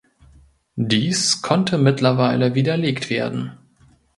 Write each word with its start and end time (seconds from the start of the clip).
Dies 0.77 1.43
konnte 1.43 1.77
mittlerweile 1.77 2.55
widerlegt 2.55 3.11
werden. 3.11 3.55